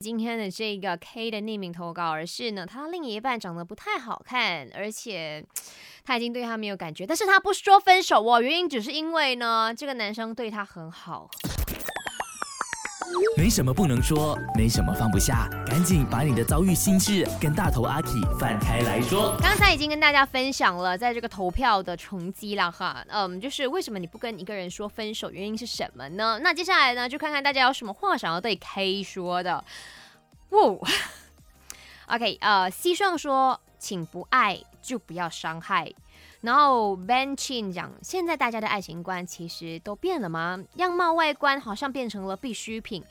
[0.00, 5.44] 今天的这个 K 的匿名投稿，而是呢，他另一半长得不太好看，而且
[6.04, 11.28] 他已经对他没有感觉，但是他不说分手哦，原因只是因为呢，这个男生对他很好。
[13.36, 19.36] 没什么不能说，没什么放不下，赶紧把你的遭遇心事跟大头阿 K 翻开来说。
[19.40, 26.40] 刚才已经跟大家分享了，在这个投票的成绩了哈，嗯，就是为什么你不跟一个人说分手，原因是什么呢？
[26.42, 29.64] 那接下来呢，就看看大家有什么话想要对 K 说的。
[30.50, 30.60] 哇，
[32.10, 35.92] OK，呃，西双说，请不爱就不要伤害。
[36.40, 40.58] 然后 Ben Chin 讲，现在大家的爱情观其实都变了吗？
[40.76, 43.04] 样貌外观好像变成了必需品，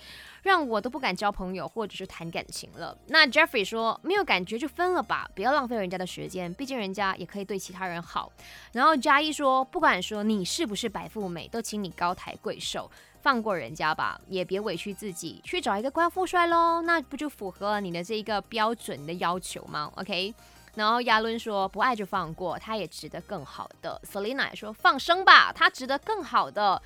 [0.44, 2.98] 让我都不敢交朋友或者是谈感情了。
[3.08, 8.32] 那 Jeffrey 说，没有感觉就分了吧，不要浪费人家的时间，毕竟人家也可以对其他人好。
[8.71, 12.90] 然后嘉一说，不管说你是不是白富美，都请你高抬贵手，
[13.21, 20.34] 放过人家吧，也别委屈自己，去找一个高富帅喽，那不就符合了你的这一个标准的要求吗？OK。
[20.77, 23.99] 然后亚伦说不爱就放过，他也值得更好的。
[24.10, 26.82] Selina 说放生吧，他值得更好的。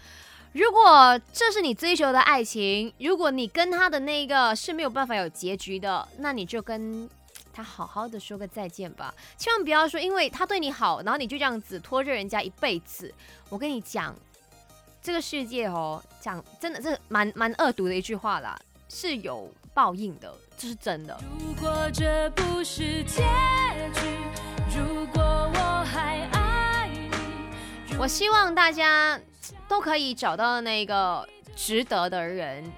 [0.53, 7.09] 如果这是你追求的爱情，如果你跟他的那个是没有办法有结局的，那你就跟
[7.53, 9.13] 他好好的说个再见吧。
[9.37, 13.13] 千万不要说因为他对你好，然后你就这样子拖着人家一辈子。
[13.49, 14.15] 我跟你讲，
[15.01, 18.57] 这个世界哦，讲真的，这蛮蛮恶毒的一句话啦，
[18.87, 20.33] 是有报应的。
[20.57, 21.19] 这是真的。
[21.39, 23.23] 如果这不是结
[23.93, 26.87] 局，如果我还爱
[27.89, 29.19] 你，我希望大家
[29.67, 32.71] 都可以找到那个值得的人。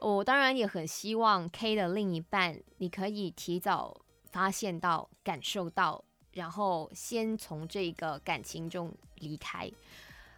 [0.00, 3.96] 我当然也很希望 K 的另一半，你可以提早
[4.30, 9.68] 发现到、感受到，然后先从这个感情中离开，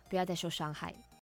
[0.09, 0.95] 不要再受伤害。